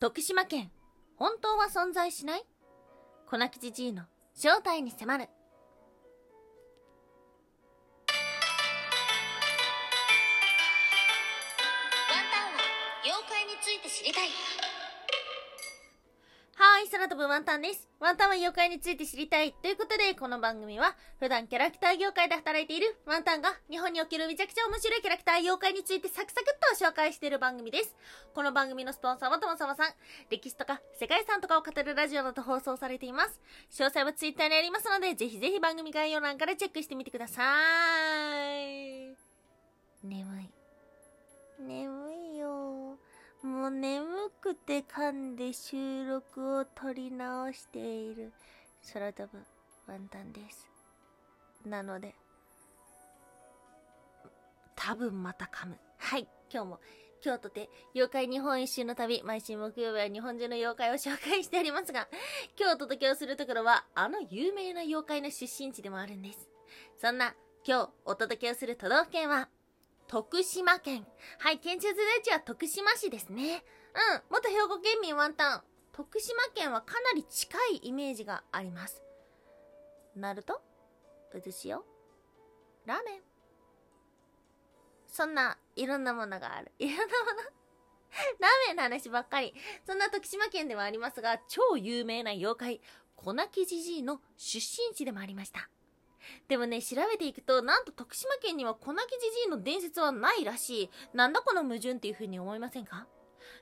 [0.00, 0.70] 徳島県、
[1.16, 2.46] 本当は存在しない？
[3.28, 5.28] 粉吉じいの正体に迫る。
[17.18, 17.88] ぶワンタンです。
[17.98, 19.52] ワンタンは妖怪について知りたい。
[19.52, 27.96] ということで、この番組は、普段キャラクター業界で働いているワンタンが、日本におけるめちゃくちゃ面白いキャラクター妖怪についてサクサクっと紹介している番組です。
[28.34, 29.92] この番組のスポンサーはともさまさん。
[30.30, 33.40] 歴史とか世界遺産とかを語るラジオなど放送されています。
[33.72, 37.42] 詳細はツイッターにありますので、ぜひぜひ番組概要欄からチェックしてみてくださ
[38.54, 39.16] い。
[40.04, 40.50] 眠い。
[41.58, 42.96] 眠いよ。
[43.42, 44.04] もう眠
[44.40, 48.32] くて噛んで収録を撮り直している
[48.92, 49.38] 空飛ぶ
[49.86, 50.68] ワンタンです。
[51.66, 52.14] なので、
[54.76, 55.76] 多分また噛む。
[55.98, 56.80] はい、今日も
[57.20, 62.08] 京都で妖怪日本一周の旅、毎週木曜日は日本中の妖怪を紹介しておりますが、
[62.58, 66.48] 今日お届けをするところは、あの有名な妖怪の出身地でもあるんです。
[66.96, 67.34] そんな
[67.66, 69.48] 今日お届けをする都道府県は、
[70.06, 71.06] 徳島県。
[71.38, 73.64] はい、県庁所在地は徳島市ですね。
[73.94, 75.62] うん、元兵庫県民ワンタン。
[75.92, 79.02] 徳島県はかなり近いイメージがあります。
[80.14, 80.62] ナルト
[81.34, 81.84] うずしお
[82.86, 83.20] ラーメン
[85.08, 86.72] そんないろんなものがある。
[86.78, 87.42] いろんなもの
[88.38, 89.52] ラーメンの話ばっかり。
[89.86, 92.80] そんな徳島県ではありますが、超有名な妖怪、
[93.16, 95.68] 粉木じじいの出身地でもありました。
[96.46, 100.90] でもね、調べていくと、なんと徳島県には粉木じじいの伝説はないらしい。
[101.12, 103.08] なんだこの矛盾っていう風に思いませんか？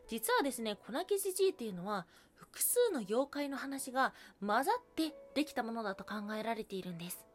[0.08, 7.26] 実はですね、粉木じじいっていうのは、複数の妖怪の話が混ざってできたものだと考えられているんです。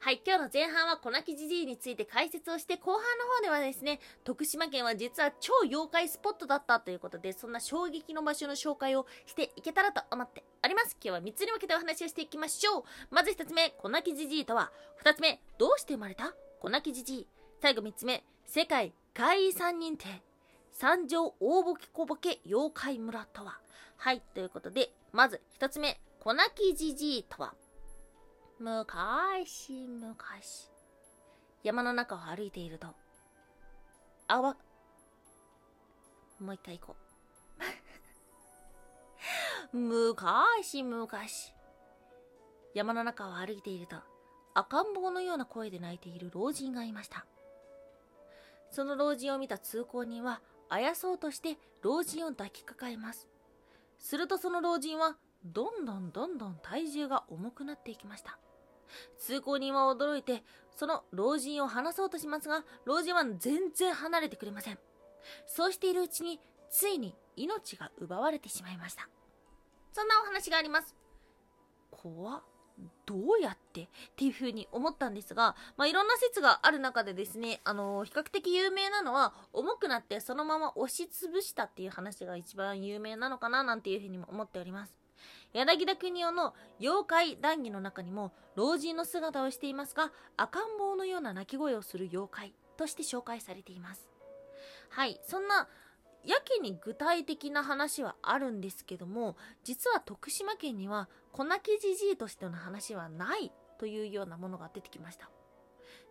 [0.00, 10.96] はい、今日の前半は粉木じじいについて解説をして、後半の方ではですね、徳島県は実は超妖怪スポットだったということで、そんな衝撃の場所の紹介をしていけたらと思っております。
[11.02, 12.84] 今日は3つに分けてお話をしていきましょう。
[13.10, 14.72] まず1つ目、粉木じじいとは。
[15.04, 16.34] 2つ目、どうして生まれた？
[16.60, 17.26] 粉木じじい。
[17.60, 20.25] 最後3つ目、世界怪異三認定。
[20.78, 23.58] 三条大ボケ小ボケ妖怪村とは。
[23.96, 27.54] はい、ということで、まず1つ目、粉木じじいとは。
[28.58, 30.68] 昔昔。
[31.62, 32.88] 山の中を歩いていると。
[34.28, 34.54] あわ。
[36.40, 36.96] もう一回行こ
[39.72, 39.76] う。
[39.78, 41.54] 昔昔。
[42.74, 43.96] 山の中を歩いていると
[44.52, 47.24] 赤ん坊のような声で泣いている老人がいました。
[48.70, 53.28] その老人を見た通行人はあやそうとして老人を抱きかかえます。
[53.98, 58.38] するとその老人はどんどんどんどん体重が重くなっていきました。
[59.18, 60.44] 通行人は驚いて
[60.76, 64.78] その老人を離そうとしますが老人は全然離れてくれません。
[65.46, 66.40] そうしているうちに
[66.70, 69.08] ついに命が奪われてしまいました。
[69.92, 70.94] そんなお話があります。
[71.90, 72.42] 怖っ。
[73.06, 85.06] どうやってっていう風に思ったんですが、まあ、いろんな説がある中でですね、あの比較的有名なのは、重くなってそのまま押しつぶしたっていう話が一番有名なのかななんていう風にも思っております。
[85.52, 94.06] 柳田国夫の妖怪談義の中にも老人の姿をしていますが赤ん坊のような鳴き声をする妖怪として紹介されています
[94.90, 95.68] はいそんな
[96.26, 105.30] やけに具体的な話はあるんですけども実は徳島県には粉木じじいとしての話はないというようなものが出てきました。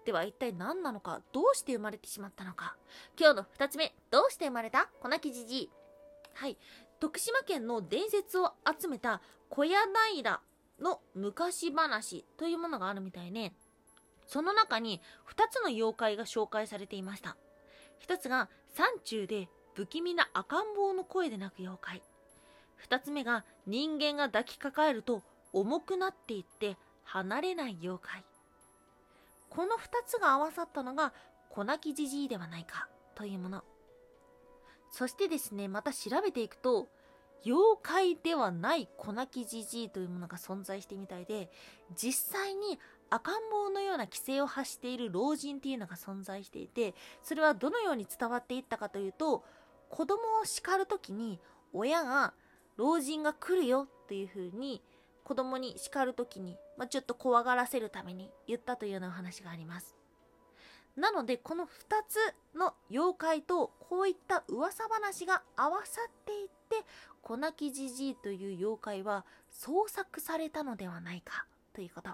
[0.05, 2.77] では一体何なのかどうして生まれてしまったのか。
[3.19, 5.69] 今日の2つ目どうして生まれた粉木じじい。
[6.33, 6.57] はい。
[6.99, 9.79] 徳島県の伝説を集めた小屋
[10.13, 10.41] 平
[10.79, 13.53] の昔話というものがあるみたいね。
[14.27, 17.35] その中に2つの妖怪が紹介されていました。
[18.07, 22.01] 1つが山中で不気味な赤ん坊の声で鳴く妖怪。
[22.89, 25.21] 2つ目が人間が抱きかかえると
[25.53, 28.25] 重くなっていって離れない妖怪。
[29.49, 31.13] この2つが合わさったのが
[31.49, 33.63] 粉木じじいではないかというもの。
[34.91, 36.87] そしてですね、また調べていくと、
[37.45, 41.51] 妖怪ではない粉木じじいというものが存在してみたいで、
[41.95, 42.79] 実際に
[43.09, 49.43] 赤ん坊のような規制を発している老人っていうのが存在していて、それはどのように伝わっていったかというと、
[49.95, 51.39] 子供を叱るときに
[51.71, 52.33] 親が
[52.75, 54.81] 老人が来るよっていう風に
[55.23, 59.95] 子供に叱るときに、まあ、ちょっと怖がらせるために言ったというようなお話があります。
[60.97, 61.67] なのでこの2
[62.09, 66.85] つの妖怪とこういった噂話が合わさっていって
[67.21, 72.09] 粉木じじいという妖怪は創作されたのではないかということ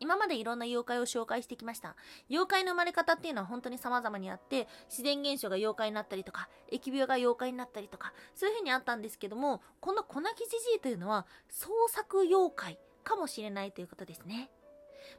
[0.00, 1.96] 今までいろんな妖怪を紹介してきました。
[2.30, 14.50] 妖怪の生まれ方っていうのは本当に様々にあって、自然現象が妖怪になったりとか、疫病が妖怪になったりとか、そういう風にあったんですけども、この粉木じじいというのは創作妖怪かもしれないということですね。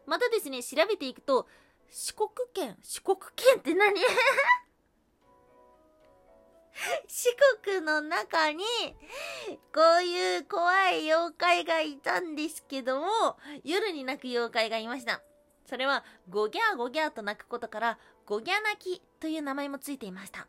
[0.06, 1.48] またですね、調べていくと、
[1.90, 4.00] 四国県、四国県って何？
[7.08, 7.30] 四
[7.64, 8.64] 国の中に、
[9.74, 15.22] こういう怖い妖怪がいたんですけども、夜に泣く妖怪がいました。
[15.66, 20.48] それは、ゴギャーゴギャーと泣くことから、ゴギャ泣きという名前もついていました。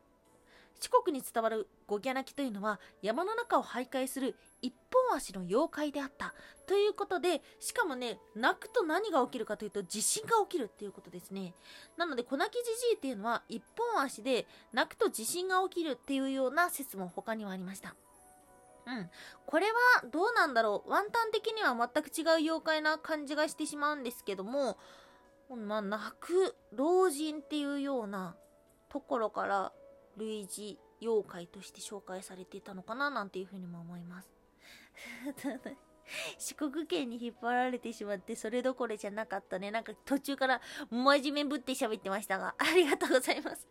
[0.81, 6.35] 四国に伝わるゴギャ泣きというのは山の中を徘徊する一本足の妖怪であった
[6.67, 11.55] ということでしかもね泣くと何が起きるかというと地震が起きるっていうことですね
[11.99, 17.95] なので小泣きじじいっていうのは一本足で泣くと地震が起きるっていうような説も他にはありました
[18.87, 19.11] うん。
[19.47, 19.73] これは
[20.11, 20.91] どうなんだろう。
[20.91, 24.79] ワンタン的には全く違う妖怪な感じがしてしまうんですけども、
[25.55, 28.37] まあ、泣く老人っていうような
[28.89, 29.73] ところから
[30.17, 34.29] 類似妖怪として紹介されていたのかななんていうふうにも思います。
[36.39, 39.71] 四国県に引っ張られてしまってそれどころじゃなかったね。
[39.71, 40.61] なんか途中から
[40.91, 42.55] 真面目ぶって喋ってましたが。
[42.59, 43.69] ありがとうございます。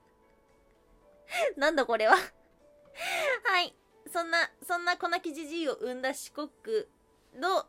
[1.58, 2.16] なんだこれは。
[2.16, 3.76] はい。
[4.12, 6.50] そんなそんな粉木じじいを生んだ四国
[7.38, 7.66] の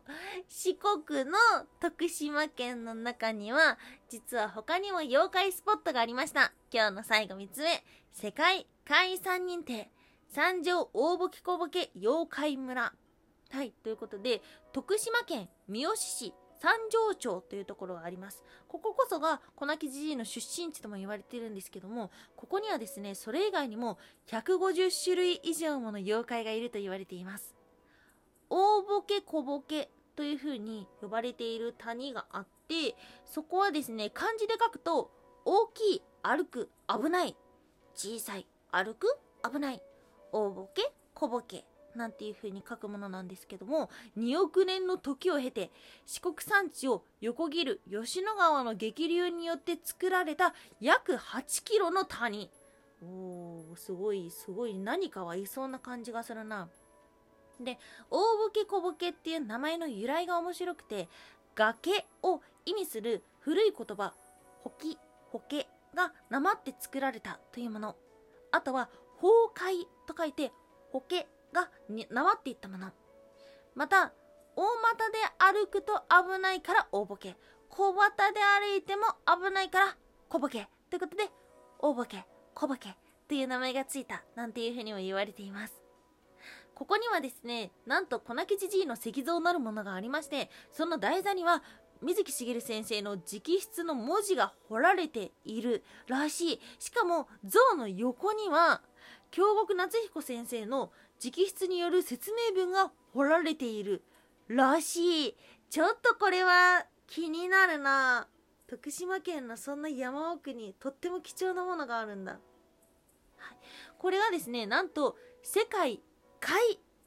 [0.47, 1.33] 四国の
[1.79, 3.77] 徳島県の中には
[4.09, 6.53] 実は他にも妖怪スポットがありました。
[6.73, 7.83] 今日の最後3つ目。
[8.11, 9.89] 世界会員3認定。
[10.29, 12.93] 三条大ぼけこぼけ妖怪村。
[13.51, 14.41] はいということで
[14.71, 18.43] 徳島県三好市三条町というところがあります。
[18.67, 23.97] こここそが小泣じじいの出身地とも言われているんですけどもここにはですねそれ以外にも
[24.27, 27.60] 150種類以上もの妖怪がいると言われています。
[28.51, 32.95] 大ボケ小ボケという風に呼ばれている谷があって
[33.25, 35.09] そこはですね漢字で書くと
[35.45, 37.35] 大きい歩く危ない
[37.95, 39.07] 小さい歩く
[39.49, 39.81] 危ない
[40.33, 41.63] 大ボケ小ボケ
[41.95, 45.71] なんていう風に書くものなんですけども2億年の時を経て
[46.05, 52.49] 四国山地を横切る吉野川の激流によって作られた約8キロの谷。
[53.03, 56.69] おーすごいすごい何かはいそうな感じがするな。
[57.63, 57.79] で
[58.09, 61.07] 大ボケ小ボケっていう名前の由来が面白くて
[61.55, 64.13] 崖を意味する古い言葉
[64.63, 64.97] ほき
[65.31, 67.95] ほけがなまって作られたというもの。
[68.51, 68.89] あとは
[69.21, 70.51] 崩壊と書いて
[70.91, 71.69] ほけが
[72.09, 72.91] なまっていったもの。
[73.75, 74.11] また
[74.55, 77.35] 大股で歩くと危ないから大ボケ。
[77.69, 79.97] 小股で歩いても危ないから
[80.29, 80.67] 小ボケ。
[80.89, 81.29] ということで
[81.79, 82.95] 大ボケ小ボケ
[83.27, 85.80] という名前がついたなんていうふうにも言われています。
[86.75, 91.63] ここにはですね、なんと粉木じじいの石像なるものがありまして、その台座には
[92.01, 96.61] 水木しげる先生の直筆の文字が彫られているらしい。
[96.79, 98.81] しかも像の横には
[99.29, 100.91] 京極夏彦先生の
[101.23, 104.03] 直筆による説明文が彫られている
[104.47, 105.37] らしい。
[105.69, 108.27] ちょっとこれは気になるな。
[108.67, 112.39] 徳島県のそんな山奥にとっても貴重なものがあるんだ。
[113.37, 113.57] はい、
[113.97, 116.01] これはですね、なんと世界
[116.41, 116.59] 怪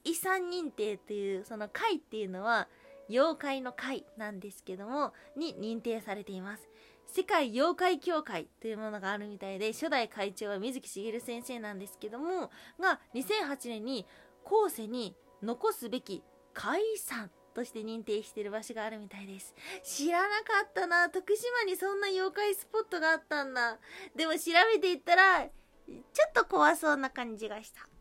[0.05, 2.69] 遺産認定というその怪っていうのは
[3.11, 6.71] 妖怪の怪なんですけどもに認定されています。
[7.07, 12.51] 世界妖怪協会というものがあるみたいで初代会長は水木しげる先生なんですけども
[12.81, 14.07] が2008年に
[14.43, 16.23] 後世に残すべき
[16.55, 19.55] 怪遺産として認定してる場所があるみたいです。
[19.83, 21.09] 知らなかったな。
[21.09, 23.79] 徳島にそんな妖怪スポットがあったんだ。
[24.17, 25.93] でも調べていったらちょ
[26.29, 27.94] っと怖そうな感じがした。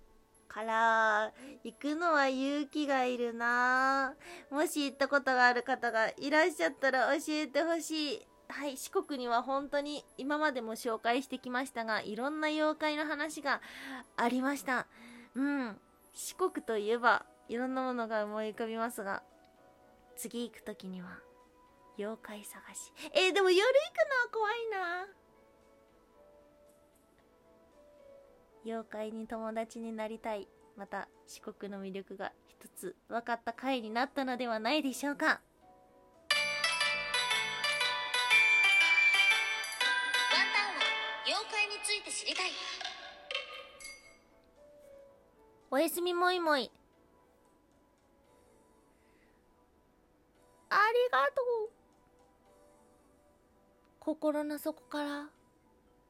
[0.54, 1.34] から
[1.64, 4.14] 行くのは勇気がいるな。
[4.52, 8.28] もし行ったことがある方がいらっしゃったら教えてほしい。
[8.50, 13.62] はい四国には本当に今までも紹介してきましたがいろんな妖怪の話が
[14.16, 14.86] ありました。
[15.34, 15.80] うん
[16.14, 19.24] 四国といえばいろんなものが思い浮かびますが
[20.16, 21.18] 次行く時には
[21.98, 22.94] 妖怪探し。
[23.14, 25.23] えー、でも夜行くのは怖いな。
[28.66, 30.48] 妖怪に友達になりたい。
[30.76, 35.26] また四国の魅力が一つ分かった回になったのではないでしょうか。
[35.26, 35.40] ワン
[40.30, 40.84] タンは
[41.28, 42.50] 妖怪について知りたい。
[45.70, 46.72] おやすみもいもい。
[50.70, 51.70] ありがとう。
[54.00, 55.30] 心の底から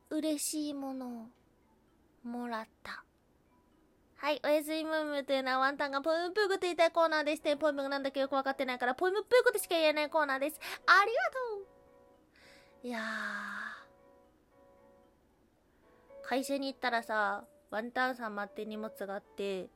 [0.10, 1.27] 嬉しいものを
[2.24, 3.03] もらった。
[4.15, 10.60] はい、おやすみむーむーというのはワンタンがポイムプーグと言いたいコーナーでして、ポイムがなんだかよくわかってないから、ポイムプーグとしか言えないコーナーです。
[10.86, 11.68] ありがと
[12.86, 13.03] ういやー。
[16.25, 19.68] 会社に行ったらさ、ワンタン様って荷物があって、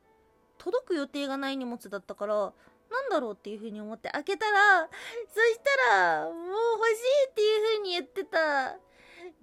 [0.56, 2.34] 届く予定がない荷物だったから、
[2.90, 8.78] なんだろうっていう風に思って開けたら、そしたら、もう欲しいっていう風に言ってた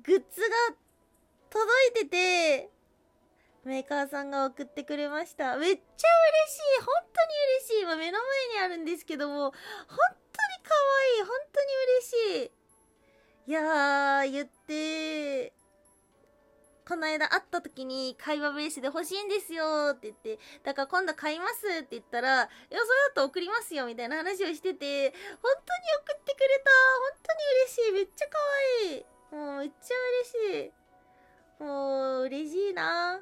[0.04, 0.76] グッズが
[1.50, 1.72] 届
[2.02, 2.75] いてて、
[3.66, 5.58] メーカーさんが送ってくれました。
[5.58, 6.82] めっちゃ嬉しい。
[6.82, 7.82] 本当に嬉しい。
[7.82, 8.20] 今目の
[8.54, 9.60] 前にあるんですけども、本当に
[10.64, 11.22] 可愛い。
[11.22, 11.68] 本当に
[11.98, 12.52] 嬉し
[13.48, 13.50] い。
[13.50, 15.54] いやー、言って、
[16.88, 26.72] この間会った時に会話ベースで欲しいんですよって言って、だから今度買いますって言ったら、いや、それだと送りますよみたいな話をしてて、本当に送ってくれた。
[27.02, 27.92] 本当に嬉しい。
[27.94, 28.38] めっちゃ可
[28.92, 29.06] 愛い。
[29.32, 30.72] もうめっちゃ嬉し
[31.60, 31.64] い。
[31.64, 33.20] もう嬉しいな。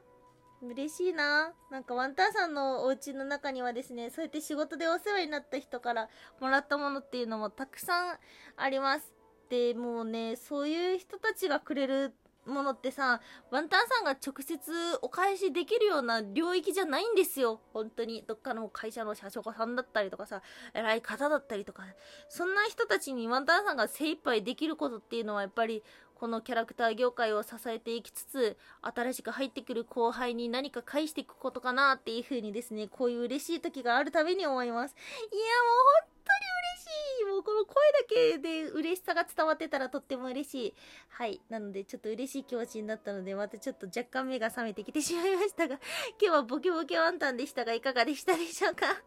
[0.64, 1.54] 嬉しいな。
[1.70, 8.18] なんかワンタンさんのお家の中にはですねそうやって仕事でお世話になった人からもらったものっていうのもたくさん
[8.58, 9.14] あります。
[9.50, 12.14] でもうねそういう人たちがくれる
[12.46, 14.60] ものってさワンタンさんが直接
[15.02, 17.62] お返しできるような領域じゃないんですよ。
[17.74, 18.24] 本当に。
[18.28, 20.42] どっかの会社の社長さんだったりとかさ
[20.74, 21.84] 偉い方だったりとか。
[22.30, 25.84] そんな人たちにワンタンさんが精一杯できることっていうのはやっぱり
[26.16, 34.92] このキャラクター業界を支えていきつつ新しく入ってくる後輩に何か返していくことかなっていう風にですねこういう嬉しい時があるたびに思います。
[34.94, 37.26] いやもう本当に嬉しい。
[37.26, 40.74] もうこの声だけで嬉しさが伝わってたらとっても嬉しい。
[41.10, 41.42] はい。
[41.50, 45.76] なのでちょっと嬉しい気持ちになったのでまたちょっと若干目が覚めてきてしまいましたが
[46.22, 49.02] 今日はボケボケワンタンでしたがいかがでしたでしょうか？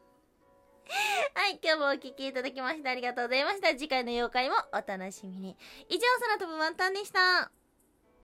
[1.35, 3.69] はい、今日もお聴きいただきましてありがとうございました。
[3.71, 5.57] 次回の妖怪もお楽しみに。
[5.89, 7.51] 以上、空飛ぶワンタンでした。